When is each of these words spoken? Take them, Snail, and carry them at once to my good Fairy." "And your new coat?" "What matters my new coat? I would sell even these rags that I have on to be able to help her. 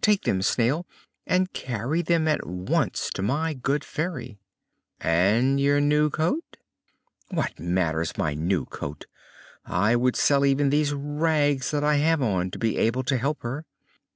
Take 0.00 0.22
them, 0.24 0.42
Snail, 0.42 0.86
and 1.24 1.52
carry 1.52 2.02
them 2.02 2.26
at 2.26 2.44
once 2.44 3.10
to 3.14 3.22
my 3.22 3.52
good 3.54 3.84
Fairy." 3.84 4.40
"And 4.98 5.60
your 5.60 5.80
new 5.80 6.10
coat?" 6.10 6.56
"What 7.30 7.60
matters 7.60 8.18
my 8.18 8.34
new 8.34 8.64
coat? 8.64 9.06
I 9.64 9.94
would 9.94 10.16
sell 10.16 10.44
even 10.44 10.70
these 10.70 10.92
rags 10.92 11.70
that 11.70 11.84
I 11.84 11.98
have 11.98 12.20
on 12.20 12.50
to 12.50 12.58
be 12.58 12.76
able 12.76 13.04
to 13.04 13.16
help 13.16 13.44
her. 13.44 13.66